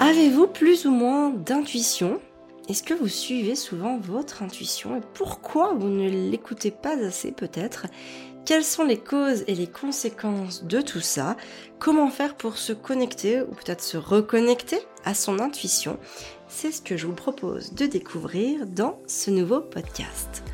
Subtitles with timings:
[0.00, 2.20] Avez-vous plus ou moins d'intuition?
[2.68, 4.96] Est-ce que vous suivez souvent votre intuition?
[4.96, 7.86] Et pourquoi vous ne l'écoutez pas assez peut-être?
[8.44, 11.36] Quelles sont les causes et les conséquences de tout ça?
[11.78, 15.98] Comment faire pour se connecter ou peut-être se reconnecter à son intuition?
[16.46, 20.44] C'est ce que je vous propose de découvrir dans ce nouveau podcast.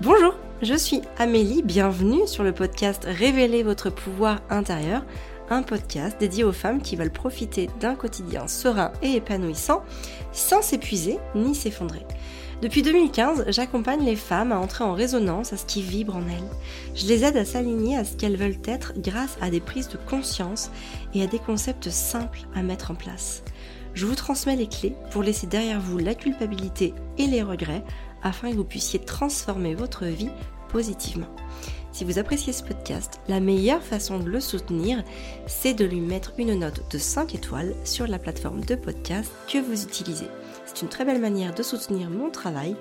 [0.00, 5.04] Bonjour, je suis Amélie, bienvenue sur le podcast Révéler votre pouvoir intérieur
[5.50, 9.82] un podcast dédié aux femmes qui veulent profiter d'un quotidien serein et épanouissant
[10.32, 12.06] sans s'épuiser ni s'effondrer.
[12.62, 16.48] Depuis 2015, j'accompagne les femmes à entrer en résonance à ce qui vibre en elles.
[16.94, 19.98] Je les aide à s'aligner à ce qu'elles veulent être grâce à des prises de
[19.98, 20.70] conscience
[21.12, 23.42] et à des concepts simples à mettre en place.
[23.92, 27.84] Je vous transmets les clés pour laisser derrière vous la culpabilité et les regrets
[28.22, 30.30] afin que vous puissiez transformer votre vie
[30.68, 31.28] positivement.
[31.96, 35.02] Si vous appréciez ce podcast, la meilleure façon de le soutenir,
[35.46, 39.56] c'est de lui mettre une note de 5 étoiles sur la plateforme de podcast que
[39.56, 40.26] vous utilisez.
[40.66, 42.76] C'est une très belle manière de soutenir mon travail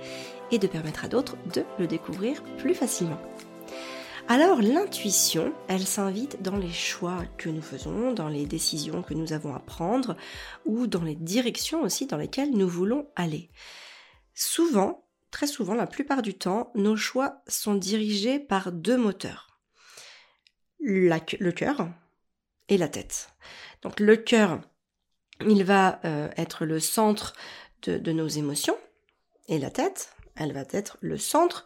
[0.51, 3.21] et de permettre à d'autres de le découvrir plus facilement.
[4.27, 9.31] Alors l'intuition, elle s'invite dans les choix que nous faisons, dans les décisions que nous
[9.31, 10.17] avons à prendre
[10.65, 13.49] ou dans les directions aussi dans lesquelles nous voulons aller.
[14.33, 15.04] Souvent,
[15.35, 19.59] très souvent, la plupart du temps, nos choix sont dirigés par deux moteurs.
[20.79, 21.89] le cœur
[22.69, 23.31] et la tête.
[23.81, 24.61] Donc le cœur,
[25.45, 27.33] il va euh, être le centre
[27.81, 28.77] de, nos émotions
[29.49, 31.65] et la tête, elle va être le centre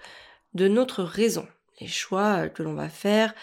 [0.55, 1.47] de notre raison.
[1.79, 3.35] Les choix que l'on va faire,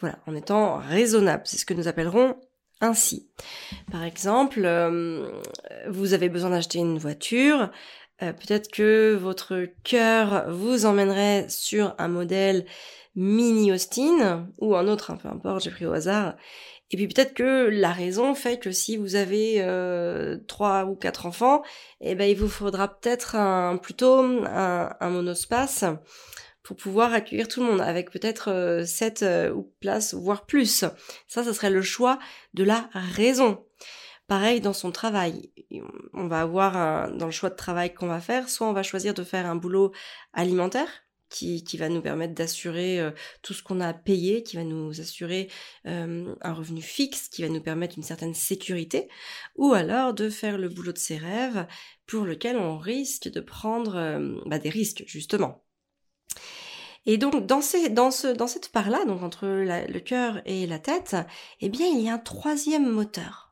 [0.00, 1.42] voilà, en étant raisonnable.
[1.44, 2.40] C'est ce que nous appellerons
[2.80, 3.28] ainsi.
[3.92, 5.42] Par exemple, euh,
[5.88, 7.70] vous avez besoin d'acheter une voiture,
[8.22, 12.64] euh, peut-être que votre cœur vous emmènerait sur un modèle
[13.14, 16.34] mini Austin ou un autre, hein, peu importe, j'ai pris au hasard.
[16.90, 21.26] Et puis peut-être que la raison fait que si vous avez euh, trois ou quatre
[21.26, 21.62] enfants,
[22.00, 25.84] eh ben il vous faudra peut-être un plutôt un, monospace
[26.62, 30.84] pour pouvoir accueillir tout le monde avec peut-être euh, sept euh, places voire plus.
[31.26, 32.18] Ça, ça serait le choix
[32.52, 33.64] de la raison.
[34.26, 35.52] Pareil dans son travail.
[36.12, 39.12] On va avoir dans le choix de travail qu'on va faire, soit on va choisir
[39.12, 39.92] de faire un boulot
[40.32, 41.04] alimentaire
[41.34, 43.10] qui, qui va nous permettre d'assurer euh,
[43.42, 45.50] tout ce qu'on a payé, qui va nous assurer
[45.86, 49.08] euh, un revenu fixe, qui va nous permettre une certaine sécurité,
[49.56, 51.66] ou alors de faire le boulot de ses rêves
[52.06, 55.64] pour lequel on risque de prendre euh, bah, des risques justement.
[57.06, 60.78] Et donc dans, ces, dans, ce, dans cette part-là, donc entre le cœur et la
[60.78, 61.16] tête,
[61.60, 63.43] eh bien il y a un troisième moteur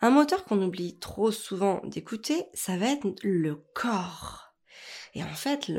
[0.00, 4.54] un moteur qu'on oublie trop souvent d'écouter, ça va être le corps.
[5.14, 5.70] Et en fait,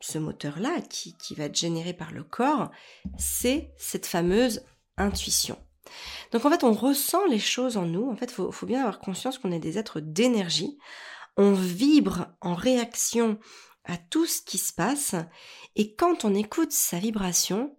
[0.00, 2.70] ce moteur-là, qui, va être généré par le corps,
[3.16, 4.62] c'est cette fameuse
[4.96, 5.58] intuition.
[6.32, 8.10] Donc en fait, on ressent les choses en nous.
[8.10, 10.78] En fait, il faut, faut bien avoir conscience qu'on est des êtres d'énergie.
[11.36, 13.38] On vibre en réaction
[13.84, 15.14] à tout ce qui se passe.
[15.76, 17.76] Et quand on écoute sa vibration,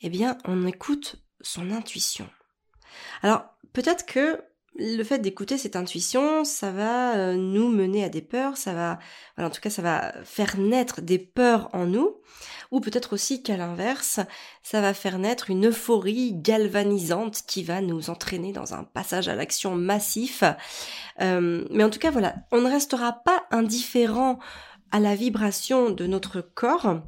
[0.00, 2.28] eh bien, on écoute son intuition.
[3.22, 4.42] Alors, peut-être que
[4.76, 8.98] le fait d'écouter cette intuition, ça va euh, nous mener à des peurs, ça va,
[9.36, 12.16] en tout cas, ça va faire naître des peurs en nous,
[12.70, 14.20] ou peut-être aussi qu'à l'inverse,
[14.62, 19.34] ça va faire naître une euphorie galvanisante qui va nous entraîner dans un passage à
[19.34, 20.44] l'action massif.
[21.20, 24.38] Euh, mais en tout cas, voilà, on ne restera pas indifférent
[24.92, 27.00] à la vibration de notre corps.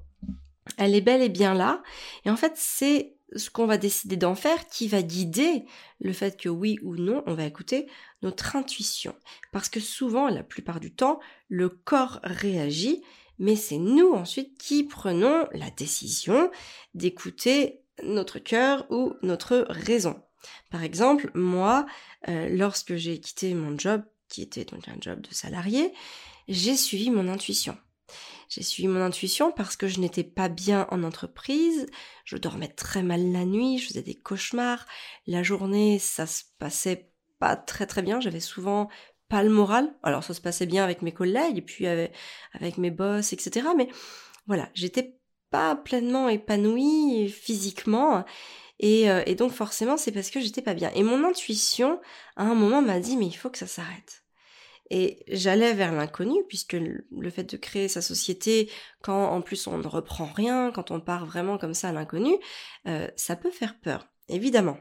[0.78, 1.82] Elle est bel et bien là.
[2.24, 5.64] Et en fait, c'est ce qu'on va décider d'en faire qui va guider
[6.00, 7.86] le fait que oui ou non, on va écouter
[8.22, 9.14] notre intuition.
[9.52, 13.02] Parce que souvent, la plupart du temps, le corps réagit,
[13.38, 16.50] mais c'est nous ensuite qui prenons la décision
[16.94, 20.22] d'écouter notre cœur ou notre raison.
[20.70, 21.86] Par exemple, moi,
[22.28, 25.92] euh, lorsque j'ai quitté mon job, qui était donc un job de salarié,
[26.48, 27.76] j'ai suivi mon intuition.
[28.54, 31.86] J'ai suivi mon intuition parce que je n'étais pas bien en entreprise,
[32.26, 34.84] je dormais très mal la nuit, je faisais des cauchemars,
[35.26, 38.90] la journée ça se passait pas très très bien, j'avais souvent
[39.30, 42.90] pas le moral, alors ça se passait bien avec mes collègues et puis avec, mes
[42.90, 43.68] boss, etc.
[43.74, 43.88] Mais
[44.46, 45.16] voilà, j'étais
[45.48, 48.22] pas pleinement épanouie physiquement.
[48.84, 50.90] Euh, et donc forcément c'est parce que j'étais pas bien.
[50.94, 52.02] Et mon intuition
[52.36, 54.21] à un moment m'a dit mais il faut que ça s'arrête
[54.90, 58.70] et j'allais vers l'inconnu, puisque le fait de créer sa société,
[59.02, 62.36] quand en plus on ne reprend rien, quand on part vraiment comme ça à l'inconnu,
[62.86, 64.78] euh, ça peut faire peur, évidemment.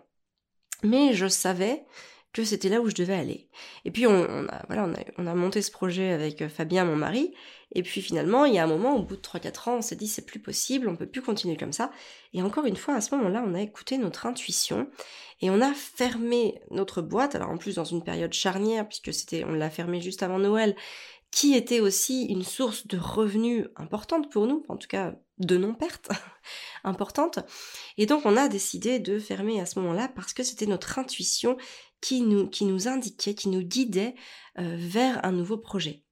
[0.83, 1.85] Mais je savais
[2.33, 3.47] que c'était là où je devais aller.
[3.85, 6.85] Et puis on, a, voilà, on a, on a monté ce projet avec euh, Fabien,
[6.85, 7.33] mon mari,
[7.73, 9.95] et puis finalement, il y a un moment, au bout de 3-4 ans, on s'est
[9.95, 11.91] dit c'est plus possible, on peut plus continuer comme ça.
[12.33, 14.89] Et encore une fois, à ce moment-là, on a écouté notre intuition
[15.41, 17.35] et on a fermé notre boîte.
[17.35, 20.75] Alors en plus dans une période charnière, puisque c'était, on l'a fermé juste avant Noël,
[21.31, 26.09] qui était aussi une source de revenus importante pour nous, en tout cas de non-perte
[26.83, 27.39] importante.
[27.97, 31.55] Et donc on a décidé de fermer à ce moment-là parce que c'était notre intuition
[32.01, 34.15] qui nous, qui nous indiquait, qui nous guidait
[34.59, 36.03] euh, vers un nouveau projet.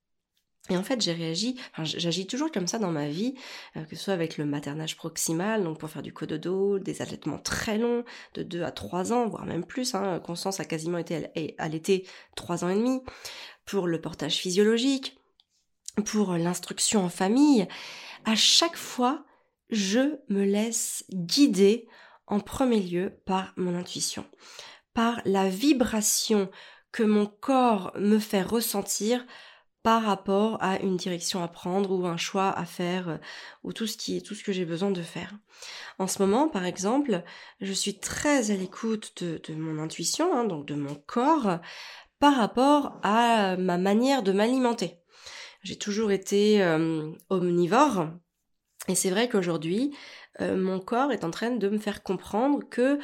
[0.69, 3.33] Et en fait, j'ai réagi, enfin, j'agis toujours comme ça dans ma vie,
[3.75, 7.39] euh, que ce soit avec le maternage proximal, donc pour faire du cododo, des allaitements
[7.39, 8.03] très longs,
[8.35, 9.95] de 2 à 3 ans, voire même plus.
[9.95, 10.19] Hein.
[10.19, 11.27] Constance a quasiment été
[11.57, 13.01] allaitée 3 ans et demi.
[13.65, 15.17] Pour le portage physiologique,
[16.05, 17.67] pour l'instruction en famille,
[18.25, 19.25] à chaque fois,
[19.69, 21.87] je me laisse guider
[22.27, 24.25] en premier lieu par mon intuition,
[24.99, 26.49] par la vibration
[26.91, 29.25] que mon corps me fait ressentir
[29.81, 33.17] par rapport à une direction à prendre ou un choix à faire euh,
[33.63, 35.31] ou tout ce qui tout ce que j'ai besoin de faire.
[35.99, 37.23] En ce moment, par exemple,
[37.61, 41.59] je suis très à l'écoute de, mon intuition, hein, donc de mon corps,
[42.19, 44.97] par rapport à ma manière de m'alimenter.
[45.63, 48.09] J'ai toujours été euh, omnivore
[48.89, 49.95] et c'est vrai qu'aujourd'hui,
[50.41, 52.99] euh, mon corps est en train de me faire comprendre que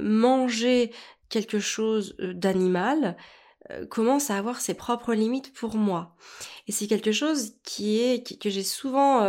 [0.00, 0.92] manger
[1.30, 3.16] quelque chose d'animal,
[3.88, 6.16] commence à avoir ses propres limites pour moi.
[6.66, 9.20] Et c'est quelque chose qui est que j'ai souvent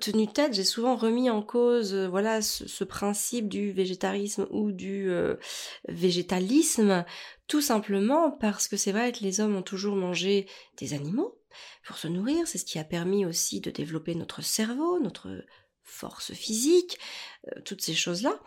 [0.00, 5.10] tenu tête, j'ai souvent remis en cause, voilà, ce, principe du végétarisme ou du
[5.88, 7.04] végétalisme,
[7.46, 10.46] tout simplement parce que c'est vrai que les hommes ont toujours mangé
[10.78, 11.38] des animaux
[11.86, 12.46] pour se nourrir.
[12.46, 15.44] C'est ce qui a permis aussi de développer notre cerveau, notre
[15.84, 16.98] force physique,
[17.64, 18.40] toutes ces choses-là.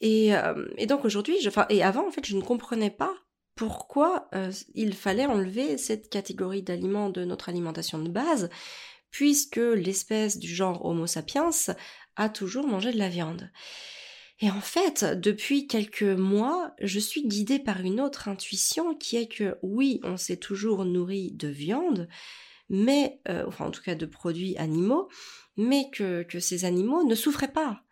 [0.00, 0.30] Et,
[0.76, 1.36] et donc aujourd'hui,
[1.68, 3.14] et avant en fait, je ne comprenais pas
[3.58, 8.50] pourquoi euh, il fallait enlever cette catégorie d'aliments de notre alimentation de base,
[9.10, 11.50] puisque l'espèce du genre Homo sapiens
[12.14, 13.50] a toujours mangé de la viande.
[14.38, 19.26] Et en fait, depuis quelques mois, je suis guidée par une autre intuition qui est
[19.26, 22.08] que oui, on s'est toujours nourri de viande,
[22.68, 25.08] mais, euh, enfin en tout cas de produits animaux,
[25.58, 27.82] mais que, ces animaux ne souffraient pas,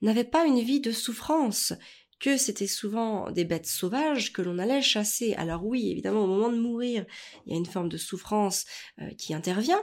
[0.00, 1.74] n'avaient pas une vie de souffrance,
[2.18, 5.34] que c'était souvent des bêtes sauvages que l'on allait chasser.
[5.34, 7.04] Alors oui, évidemment, au moment de mourir,
[7.44, 8.64] il y a une forme de souffrance
[9.02, 9.82] euh, qui intervient,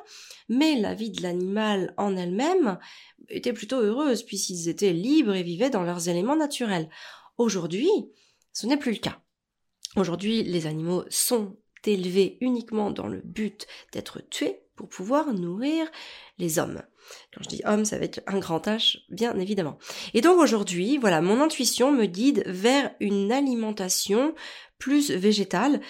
[0.49, 2.79] mais la vie de l'animal en elle-même
[3.29, 6.89] était plutôt heureuse, puisqu'ils étaient libres et vivaient dans leurs éléments naturels.
[7.37, 7.91] Aujourd'hui,
[8.51, 9.21] ce n'est plus le cas.
[9.95, 15.91] Aujourd'hui, les animaux sont élevés uniquement dans le but d'être tués pour pouvoir nourrir
[16.37, 16.81] les hommes.
[17.33, 19.77] Quand je dis homme, ça va être un grand H, bien évidemment.
[20.13, 24.33] Et donc aujourd'hui, voilà, mon intuition me guide vers une alimentation
[24.77, 25.81] plus végétale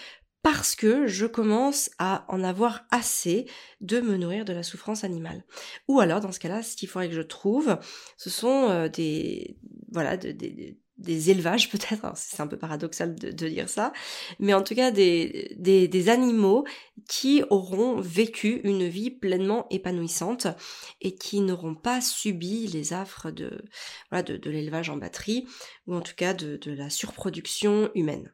[0.43, 3.45] parce que je commence à en avoir assez
[3.79, 5.45] de me nourrir de la souffrance animale.
[5.87, 7.77] Ou alors, dans ce cas-là, ce qu'il faudrait que je trouve,
[8.17, 9.57] ce sont euh, des,
[9.91, 10.77] voilà, des, des
[11.07, 13.93] élevages peut-être, c'est un peu paradoxal de, dire ça,
[14.39, 16.65] mais en tout cas des, des, animaux
[17.07, 20.47] qui auront vécu une vie pleinement épanouissante
[21.01, 23.63] et qui n'auront pas subi les affres de,
[24.45, 25.47] l'élevage en batterie
[25.87, 28.31] ou en tout cas de, de la surproduction humaine.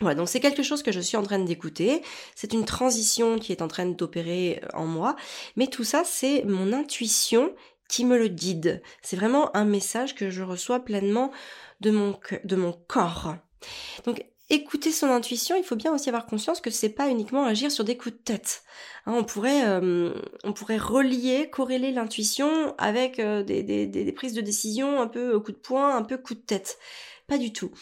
[0.00, 2.02] Voilà, donc c'est quelque chose que je suis en train d'écouter,
[2.34, 5.16] c'est une transition qui est en train d'opérer euh, en moi,
[5.56, 7.54] mais tout ça c'est mon intuition
[7.88, 8.82] qui me le guide.
[9.02, 11.30] C'est vraiment un message que je reçois pleinement
[11.82, 13.34] de mon, de mon corps.
[14.06, 17.70] Donc écouter son intuition, il faut bien aussi avoir conscience que c'est pas uniquement agir
[17.70, 18.62] sur des coups de tête.
[19.06, 20.12] Hein, on pourrait euh,
[20.44, 25.38] on pourrait relier, corréler l'intuition avec euh, des, des, des, prises de décision un peu
[25.40, 26.78] coup de poing, un peu coup de tête.
[27.26, 27.72] Pas du tout.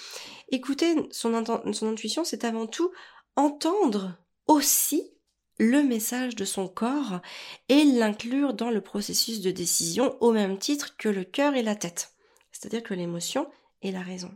[0.50, 2.90] Écouter son, son intuition, c'est avant tout
[3.36, 4.16] entendre
[4.46, 5.10] aussi
[5.58, 7.20] le message de son corps
[7.68, 11.74] et l'inclure dans le processus de décision au même titre que le cœur et la
[11.74, 12.14] tête.
[12.50, 13.46] C'est-à-dire que l'émotion
[13.82, 14.32] et la raison.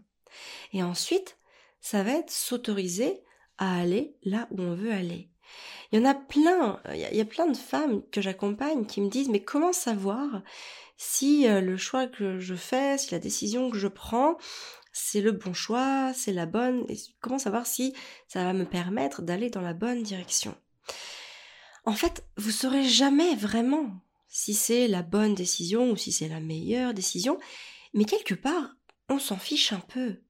[0.72, 1.38] Et ensuite,
[1.80, 3.22] ça va être s'autoriser
[3.58, 5.28] à aller là où on veut aller.
[5.92, 9.08] Il y en a plein, il y a, plein de femmes que j'accompagne qui me
[9.08, 10.42] disent mais comment savoir
[10.96, 14.36] si euh, le choix que je fais, si la décision que je prends,
[14.92, 17.94] c'est le bon choix, c'est la bonne, et comment savoir si
[18.28, 20.56] ça va me permettre d'aller dans la bonne direction?
[21.84, 23.90] En fait, vous saurez jamais vraiment
[24.28, 27.38] si c'est la bonne décision ou si c'est la meilleure décision,
[27.92, 28.74] mais quelque part,
[29.08, 30.20] on s'en fiche un peu.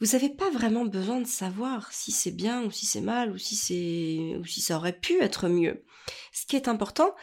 [0.00, 3.38] Vous n'avez pas vraiment besoin de savoir si c'est bien ou si c'est mal ou
[3.38, 5.84] si c'est ou si ça aurait pu être mieux.
[6.32, 7.14] Ce qui est important,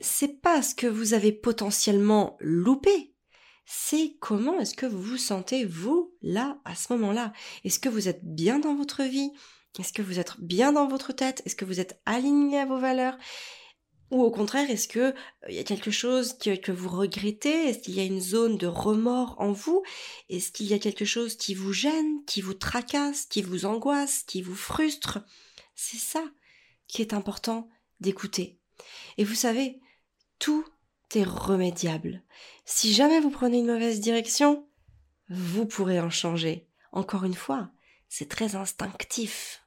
[0.00, 3.14] c'est pas ce que vous avez potentiellement loupé,
[3.64, 7.32] c'est comment est-ce que vous vous sentez, vous, là, à ce moment-là.
[7.64, 9.30] Est-ce que vous êtes bien dans votre vie?
[9.78, 11.42] Est-ce que vous êtes bien dans votre tête?
[11.44, 13.16] Est-ce que vous êtes aligné à vos valeurs?
[14.14, 15.12] Ou au contraire, est-ce que
[15.48, 17.68] il y a quelque chose que, que vous regrettez?
[17.68, 19.82] Est-ce qu'il y a une zone de remords en vous?
[20.28, 24.22] Est-ce qu'il y a quelque chose qui vous gêne, qui vous tracasse, qui vous angoisse,
[24.22, 25.18] qui vous frustre?
[25.74, 26.22] C'est ça
[26.86, 27.68] qui est important
[27.98, 28.60] d'écouter.
[29.18, 29.80] Et vous savez,
[30.38, 30.64] tout
[31.16, 32.22] est remédiable.
[32.64, 34.68] Si jamais vous prenez une mauvaise direction,
[35.28, 36.68] vous pourrez en changer.
[36.92, 37.72] Encore une fois,
[38.08, 39.64] c'est très instinctif.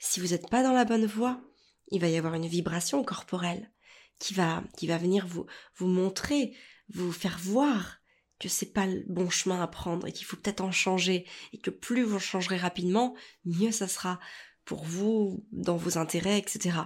[0.00, 1.40] Si vous n'êtes pas dans la bonne voie,
[1.90, 3.70] il va y avoir une vibration corporelle
[4.18, 6.54] qui va, qui va venir vous, vous montrer,
[6.92, 7.98] vous faire voir
[8.38, 11.58] que c'est pas le bon chemin à prendre et qu'il faut peut-être en changer et
[11.58, 14.18] que plus vous changerez rapidement, mieux ça sera
[14.64, 16.78] pour vous, dans vos intérêts, etc.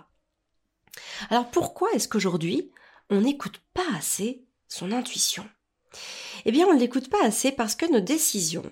[1.31, 2.73] Alors pourquoi est-ce qu'aujourd'hui,
[3.11, 5.49] on n'écoute pas assez son intuition?
[6.45, 8.69] Eh bien, on ne l'écoute pas assez parce que nos décisions,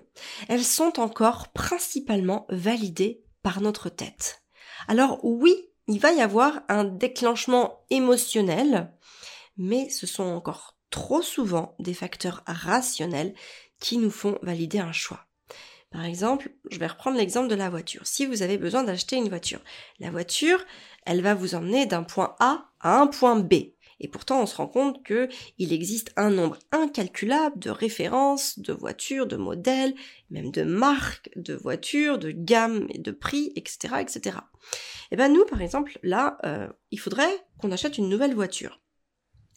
[0.48, 4.42] elles sont encore principalement validées par notre tête.
[4.88, 8.90] Alors oui, il va y avoir un déclenchement émotionnel,
[9.58, 13.34] mais ce sont encore trop souvent des facteurs rationnels
[13.78, 15.26] qui nous font valider un choix.
[15.90, 18.06] Par exemple, je vais reprendre l'exemple de la voiture.
[18.06, 19.61] Si vous avez besoin d'acheter une voiture,
[20.00, 20.64] la voiture,
[21.04, 23.54] elle va vous emmener d'un point A à un point B.
[24.02, 25.28] Et pourtant, on se rend compte que
[25.59, 29.94] il existe un nombre incalculable de références, de voitures, de modèles,
[30.30, 34.37] même de marques, de voitures, de gammes et de prix, etc., etc.
[35.11, 38.82] Et ben nous, par exemple, là, euh, il faudrait qu'on achète une nouvelle voiture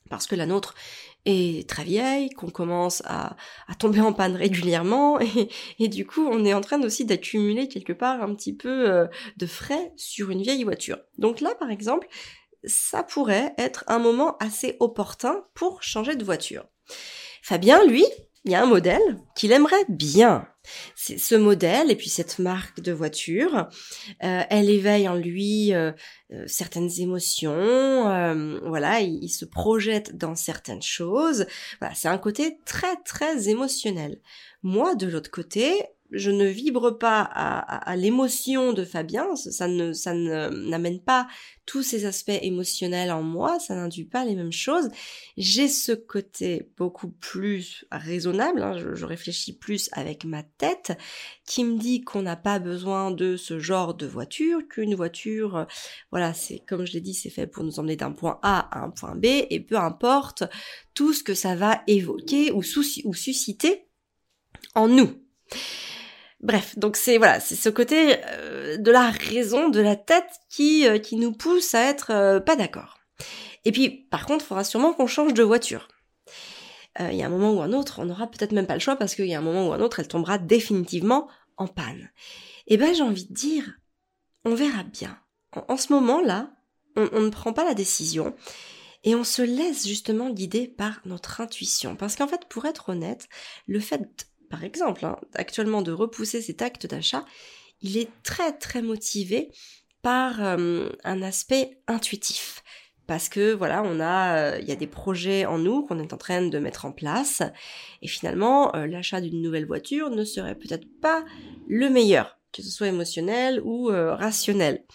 [0.10, 0.76] parce que la nôtre
[1.26, 3.36] est très vieille, qu'on commence à,
[3.80, 5.20] tomber en panne régulièrement,
[5.80, 9.08] et, du coup on est en train aussi d'accumuler quelque part un petit peu euh,
[9.38, 11.00] de frais sur une vieille voiture.
[11.18, 12.08] Donc là par exemple,
[12.68, 16.66] ça pourrait être un moment assez opportun pour changer de voiture.
[17.42, 18.06] Fabien, lui,
[18.46, 20.48] il y a un modèle qu'il aimerait bien.
[20.96, 23.68] C'est ce modèle et puis cette marque de voiture,
[24.24, 25.92] euh, elle éveille en lui euh,
[26.32, 28.04] euh, certaines émotions.
[28.64, 31.48] voilà, il, il, se projette dans certaines choses.
[31.80, 34.20] Voilà, c'est un côté très très émotionnel.
[34.62, 40.14] Moi, de l'autre côté, je ne vibre pas à, l'émotion de Fabien, ça ne ça
[40.14, 41.28] n'amène pas
[41.66, 44.90] tous ces aspects émotionnels en moi, ça n'induit pas les mêmes choses.
[45.36, 50.98] J'ai ce côté beaucoup plus raisonnable, hein, je, réfléchis plus avec ma tête,
[51.48, 55.66] qui me dit qu'on n'a pas besoin de ce genre de voiture, qu'une voiture, euh,
[56.12, 58.84] voilà, c'est comme je l'ai dit, c'est fait pour nous emmener d'un point A à
[58.84, 60.44] un point B, et peu importe
[60.94, 63.88] tout ce que ça va évoquer ou, ou susciter
[64.76, 65.12] en nous.
[66.42, 70.88] Bref, donc c'est voilà, c'est ce côté euh, de la raison, de la tête qui
[70.88, 73.00] euh, qui nous pousse à être euh, pas d'accord.
[73.64, 75.88] Et puis par contre, il faudra sûrement qu'on change de voiture.
[76.98, 78.96] Il y a un moment ou un autre, on n'aura peut-être même pas le choix
[78.96, 81.28] parce qu'il y a un moment ou un autre, elle tombera définitivement
[81.58, 82.10] en panne.
[82.68, 83.66] Et eh ben j'ai envie de dire,
[84.46, 85.20] on verra bien.
[85.68, 86.52] En, ce moment-là,
[86.96, 88.34] on, on ne prend pas la décision
[89.04, 91.98] et on se laisse justement guider par notre intuition.
[91.98, 93.28] Parce qu'en fait, pour être honnête,
[93.68, 97.26] le fait par exemple, hein, actuellement de repousser cet acte d'achat,
[97.82, 99.52] il est très très motivé
[100.02, 102.64] par euh, un aspect intuitif.
[103.08, 106.14] Parce que voilà, on a, euh, il y a des projets en nous qu'on est
[106.14, 107.44] en train de mettre en place,
[108.02, 111.24] et finalement, euh, l'achat d'une nouvelle voiture ne serait peut-être pas
[111.68, 114.86] le meilleur, que ce soit émotionnel ou rationnel.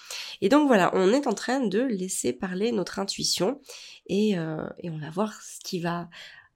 [0.40, 3.60] Et donc voilà, on est en train de laisser parler notre intuition,
[4.06, 6.08] et, et on va voir ce qui va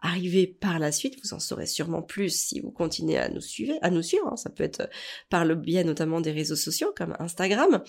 [0.05, 1.19] arriver par la suite.
[1.25, 3.75] Vous en saurez sûrement plus si vous continuez à nous suivre.
[3.83, 4.37] À nous suivre hein.
[4.37, 4.89] Ça peut être
[5.31, 7.83] par le biais notamment des réseaux sociaux comme Instagram,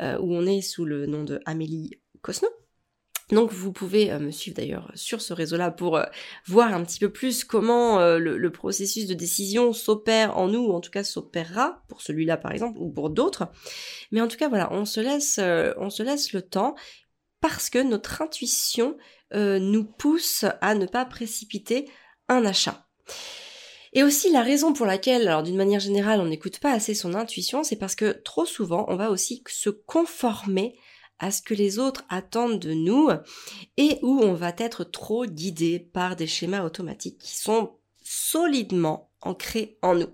[0.00, 2.48] euh, où on est sous le nom de Amélie Cosno.
[3.30, 6.04] Donc vous pouvez euh, me suivre d'ailleurs sur ce réseau-là pour euh,
[6.46, 10.80] voir un petit peu plus comment le, processus de décision s'opère en nous, ou en
[10.80, 13.48] tout cas s'opérera pour celui-là par exemple, ou pour d'autres.
[14.10, 15.38] Mais en tout cas voilà, on se laisse,
[15.78, 16.74] on se laisse le temps
[17.42, 18.96] parce que notre intuition
[19.34, 21.90] euh, nous pousse à ne pas précipiter
[22.28, 22.86] un achat.
[23.92, 27.12] Et aussi la raison pour laquelle, alors d'une manière générale, on n'écoute pas assez son
[27.12, 30.78] intuition, c'est parce que trop souvent, on va aussi se conformer
[31.18, 33.10] à ce que les autres attendent de nous
[33.76, 39.78] et où on va être trop guidé par des schémas automatiques qui sont solidement ancré
[39.82, 40.08] en nous.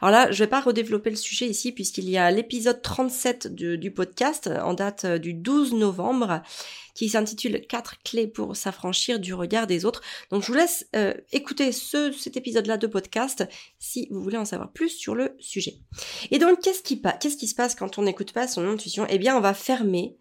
[0.00, 3.90] Alors là, je vais pas redévelopper le sujet ici puisqu'il y a l'épisode 37 du
[3.92, 6.42] podcast en date euh, du 12 novembre
[6.94, 10.02] qui s'intitule 4 clés pour s'affranchir du regard des autres.
[10.30, 13.46] Donc je vous laisse euh, écouter ce, cet épisode-là de podcast
[13.78, 15.74] si vous voulez en savoir plus sur le sujet.
[16.30, 19.06] Et donc qu'est-ce qui, qu'est-ce qui se passe quand on n'écoute pas son intuition?
[19.08, 20.16] Eh bien on va fermer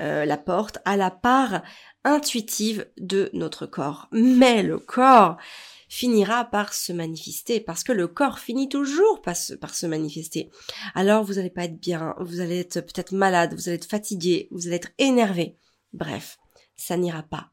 [0.00, 1.62] euh, la porte à la part
[2.02, 4.08] intuitive de notre corps.
[4.10, 5.36] Mais le corps,
[5.94, 10.50] finira par se manifester parce que le corps finit toujours par se, manifester.
[10.96, 14.48] Alors vous n'allez pas être bien, vous allez être peut-être malade, vous allez être fatigué,
[14.50, 15.56] vous allez être énervé.
[15.92, 16.38] Bref,
[16.74, 17.52] ça n'ira pas.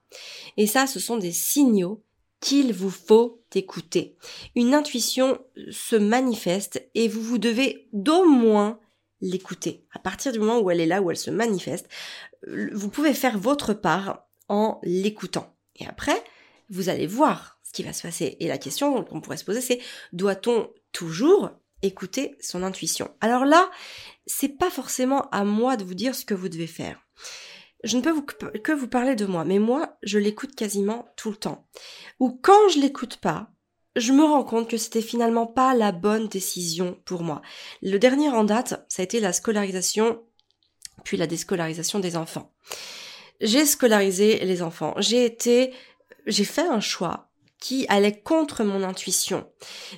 [0.58, 2.04] Et ça, ce sont des signaux
[2.40, 4.18] qu'il vous faut écouter.
[4.56, 8.80] Une intuition se manifeste et vous vous devez d'au moins
[9.22, 9.86] l'écouter.
[9.94, 11.88] À partir du moment où elle est là, où elle se manifeste,
[12.48, 15.56] vous pouvez faire votre part en l'écoutant.
[15.76, 16.24] Et après,
[16.72, 18.38] vous allez voir qui va se passer.
[18.40, 19.80] Et la question qu'on pourrait se poser, c'est
[20.14, 21.52] doit-on toujours
[21.82, 23.12] écouter son intuition?
[23.22, 23.70] Alors là,
[24.26, 27.00] c'est pas forcément à moi de vous dire ce que vous devez faire.
[27.84, 31.32] Je ne peux vous, que vous parler de moi, mais moi, je l'écoute quasiment tout
[31.32, 31.68] le temps.
[32.20, 33.52] Ou quand je l'écoute pas,
[33.96, 37.42] je me rends compte que c'était finalement pas la bonne décision pour moi.
[37.82, 40.24] Le dernier en date, ça a été la scolarisation,
[41.04, 42.54] puis la déscolarisation des enfants.
[43.42, 44.94] J'ai scolarisé les enfants.
[44.98, 45.74] J'ai été,
[46.28, 47.31] j'ai fait un choix
[47.62, 49.48] qui allait contre mon intuition.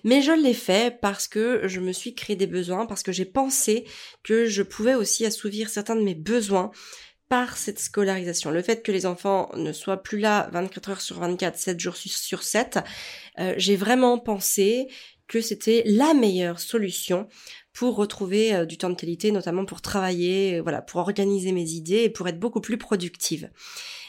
[0.03, 3.25] Mais je l'ai fait parce que je me suis créé des besoins, parce que j'ai
[3.25, 3.85] pensé
[4.21, 6.71] que je pouvais aussi assouvir certains de mes besoins
[7.29, 8.51] par cette scolarisation.
[8.51, 11.95] Le fait que les enfants ne soient plus là 24 heures sur 24, 7 jours
[11.95, 12.79] sur 7,
[13.39, 14.87] euh, j'ai vraiment pensé
[15.27, 17.27] que c'était la meilleure solution
[17.71, 21.69] pour retrouver euh, du temps de qualité, notamment pour travailler, euh, voilà, pour organiser mes
[21.69, 23.49] idées et pour être beaucoup plus productive.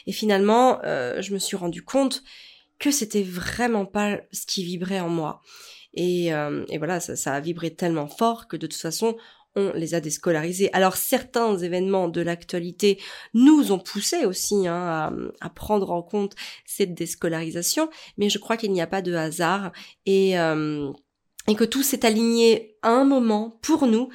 [0.07, 2.21] Et finalement, je me suis rendu compte
[2.79, 5.41] que c'était vraiment pas ce qui vibrait en moi.
[5.93, 9.15] Et, et voilà, ça, a vibré tellement fort que de toute façon,
[9.55, 10.69] on les a déscolarisés.
[10.73, 12.99] Alors certains événements de l'actualité
[13.33, 18.71] nous ont poussé aussi hein, à, prendre en compte cette déscolarisation, mais je crois qu'il
[18.71, 19.71] n'y a pas de hasard
[20.05, 20.91] et, euh,
[21.47, 24.09] et que tout s'est aligné à un moment pour nous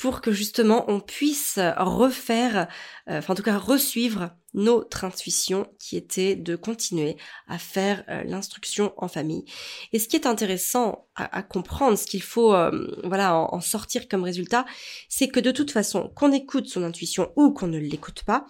[0.00, 2.68] pour que justement on puisse refaire,
[3.10, 8.24] euh, enfin en tout cas resuivre notre intuition qui était de continuer à faire euh,
[8.24, 9.44] l'instruction en famille.
[9.92, 14.24] Et ce qui est intéressant à, comprendre, ce qu'il faut euh, voilà en, sortir comme
[14.24, 14.64] résultat,
[15.10, 18.46] c'est que de toute façon, qu'on écoute son intuition ou qu'on ne l'écoute pas,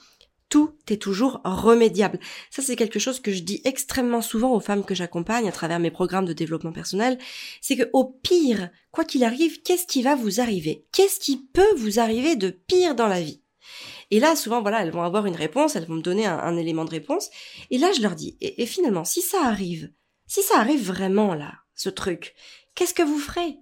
[0.50, 2.20] tout est toujours remédiable.
[2.50, 5.78] Ça, c'est quelque chose que je dis extrêmement souvent aux femmes que j'accompagne à travers
[5.78, 7.18] mes programmes de développement personnel.
[7.62, 10.84] C'est que au pire, quoi qu'il arrive, qu'est-ce qui va vous arriver?
[10.92, 13.42] Qu'est-ce qui peut vous arriver de pire dans la vie?
[14.10, 16.84] Et là, souvent, voilà, elles vont avoir une réponse, elles vont me donner un, élément
[16.84, 17.30] de réponse.
[17.70, 19.92] Et là, je leur dis, et finalement, si ça arrive,
[20.26, 22.34] si ça arrive vraiment là, ce truc,
[22.74, 23.56] qu'est-ce que vous ferez?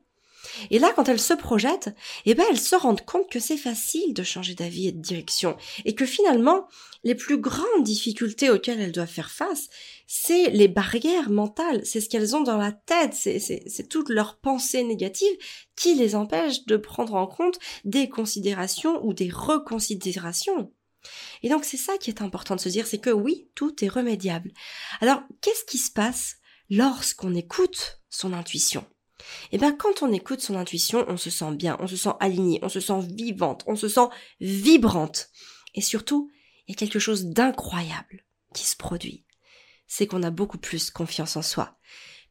[0.71, 1.95] Et là, quand elles se projettent,
[2.27, 5.57] eh ben, elles se rendent compte que c'est facile de changer d'avis et de direction.
[5.85, 6.69] Et que finalement,
[7.05, 9.69] les plus grandes difficultés auxquelles elles doivent faire face,
[10.07, 14.85] c'est les barrières mentales, c'est ce qu'elles ont dans la tête, c'est toutes leurs pensées
[14.85, 15.37] négatives
[15.77, 20.73] qui les empêchent de prendre en compte des considérations ou des reconsidérations.
[21.43, 23.89] Et donc c'est ça qui est important de se dire, c'est que oui, tout est
[23.89, 24.53] remédiable.
[25.01, 26.37] Alors, qu'est-ce qui se passe
[26.71, 28.85] lorsqu'on écoute son intuition?
[29.51, 32.13] Et eh bien quand on écoute son intuition, on se sent bien, on se sent
[32.21, 34.09] aligné, on se sent vivante, on se sent
[34.41, 35.31] vibrante.
[35.75, 36.31] Et surtout,
[36.67, 39.25] il y a quelque chose d'incroyable qui se produit.
[39.87, 41.79] C'est qu'on a beaucoup plus confiance en soi.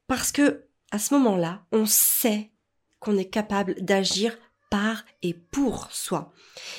[0.08, 2.52] Parce que, à ce moment-là, on sait
[3.00, 4.38] qu'on est capable d'agir
[4.70, 6.34] par et pour soi.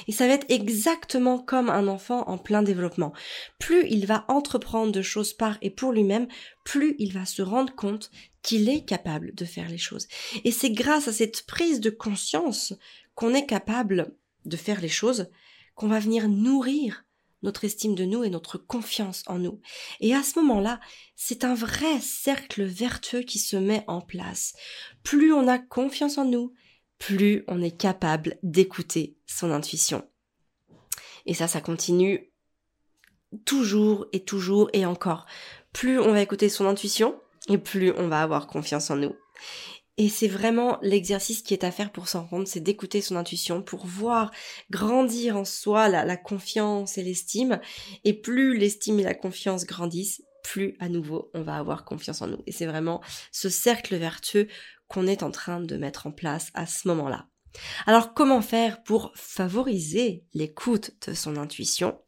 [0.07, 3.13] Et ça va être exactement comme un enfant en plein développement.
[3.59, 6.29] Plus il va entreprendre de choses par et pour lui-même,
[6.65, 8.11] plus il va se rendre compte
[8.43, 10.07] qu'il est capable de faire les choses.
[10.45, 12.75] Et c'est grâce à cette prise de conscience
[13.15, 15.29] qu'on est capable de faire les choses
[15.75, 17.05] qu'on va venir nourrir
[17.43, 19.61] notre estime de nous et notre confiance en nous.
[20.01, 20.81] Et à ce moment-là,
[21.15, 24.55] c'est un vrai cercle vertueux qui se met en place.
[25.03, 26.53] Plus on a confiance en nous,
[26.99, 30.09] plus on est capable d'écouter son intuition.
[31.27, 32.33] Et ça, ça continue
[33.45, 35.27] toujours et toujours et encore.
[35.73, 39.15] Plus on va écouter son intuition, et plus on va avoir confiance en nous.
[39.97, 43.63] Et c'est vraiment l'exercice qui est à faire pour s'en rendre, c'est d'écouter son intuition
[43.63, 44.31] pour voir
[44.71, 47.61] grandir en soi la, la confiance et l'estime.
[48.05, 52.29] Et plus l'estime et la confiance grandissent, plus à nouveau on va avoir confiance en
[52.29, 52.43] nous.
[52.47, 54.47] Et c'est vraiment ce cercle vertueux
[54.87, 57.27] qu'on est en train de mettre en place à ce moment-là.
[57.87, 61.99] Alors comment faire pour favoriser l'écoute de son intuition?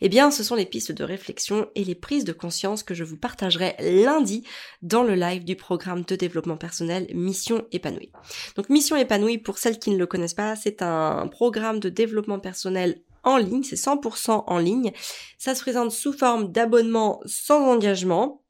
[0.00, 3.04] Eh bien, ce sont les pistes de réflexion et les prises de conscience que je
[3.04, 4.44] vous partagerai lundi
[4.82, 8.10] dans le live du programme de développement personnel Mission épanouie.
[8.56, 12.38] Donc, Mission épanouie, pour celles qui ne le connaissent pas, c'est un programme de développement
[12.38, 14.92] personnel en ligne, c'est 100% en ligne.
[15.38, 18.41] Ça se présente sous forme d'abonnement sans engagement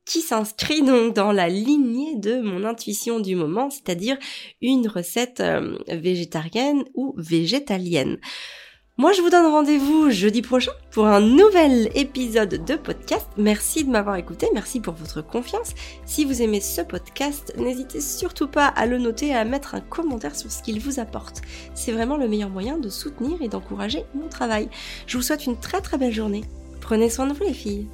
[0.09, 4.17] qui s'inscrit donc dans la lignée de mon intuition du moment, c'est-à-dire
[4.59, 8.17] une recette euh, végétarienne ou végétalienne.
[8.97, 13.27] Moi, je vous donne rendez-vous jeudi prochain pour un nouvel épisode de podcast.
[13.37, 15.75] Merci de m'avoir écouté, merci pour votre confiance.
[16.07, 19.79] Si vous aimez ce podcast, n'hésitez surtout pas à le noter et à mettre un
[19.79, 21.41] commentaire sur ce qu'il vous apporte.
[21.75, 24.69] C'est vraiment le meilleur moyen de soutenir et d'encourager mon travail.
[25.05, 26.43] Je vous souhaite une très très belle journée.
[26.81, 27.87] Prenez soin de vous les filles.